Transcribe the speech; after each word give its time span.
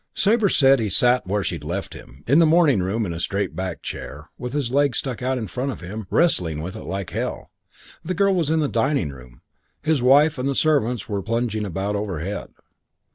"Sabre 0.15 0.49
said 0.49 0.79
he 0.79 0.89
sat 0.89 1.27
where 1.27 1.43
she'd 1.43 1.63
left 1.63 1.93
him, 1.93 2.23
in 2.25 2.39
the 2.39 2.45
morning 2.47 2.79
room 2.81 3.05
in 3.05 3.13
a 3.13 3.19
straight 3.19 3.55
backed 3.55 3.83
chair, 3.83 4.31
with 4.35 4.51
his 4.51 4.71
legs 4.71 4.97
stuck 4.97 5.21
out 5.21 5.37
in 5.37 5.45
front 5.45 5.71
of 5.71 5.79
him, 5.79 6.07
wrestling 6.09 6.63
with 6.63 6.75
it 6.75 6.85
like 6.85 7.11
hell. 7.11 7.51
The 8.03 8.15
girl 8.15 8.33
was 8.33 8.49
in 8.49 8.61
the 8.61 8.67
dining 8.67 9.09
room. 9.11 9.41
His 9.83 10.01
wife 10.01 10.39
and 10.39 10.49
the 10.49 10.55
servants 10.55 11.07
were 11.07 11.21
plunging 11.21 11.67
about 11.67 11.95
overhead. 11.95 12.49